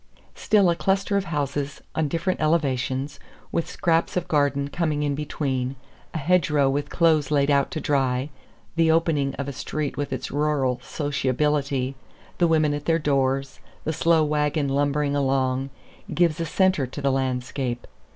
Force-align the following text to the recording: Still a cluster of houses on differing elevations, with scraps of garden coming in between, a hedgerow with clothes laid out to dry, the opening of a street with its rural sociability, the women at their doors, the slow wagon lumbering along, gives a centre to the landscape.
Still 0.33 0.71
a 0.71 0.75
cluster 0.75 1.15
of 1.15 1.25
houses 1.25 1.79
on 1.93 2.07
differing 2.07 2.39
elevations, 2.41 3.19
with 3.51 3.69
scraps 3.69 4.17
of 4.17 4.27
garden 4.27 4.67
coming 4.67 5.03
in 5.03 5.13
between, 5.13 5.75
a 6.15 6.17
hedgerow 6.17 6.71
with 6.71 6.89
clothes 6.89 7.29
laid 7.29 7.51
out 7.51 7.69
to 7.69 7.79
dry, 7.79 8.31
the 8.75 8.89
opening 8.89 9.35
of 9.35 9.47
a 9.47 9.53
street 9.53 9.97
with 9.97 10.11
its 10.11 10.31
rural 10.31 10.79
sociability, 10.83 11.93
the 12.39 12.47
women 12.47 12.73
at 12.73 12.85
their 12.85 12.97
doors, 12.97 13.59
the 13.83 13.93
slow 13.93 14.23
wagon 14.23 14.67
lumbering 14.69 15.15
along, 15.15 15.69
gives 16.11 16.39
a 16.39 16.47
centre 16.47 16.87
to 16.87 16.99
the 16.99 17.11
landscape. 17.11 17.85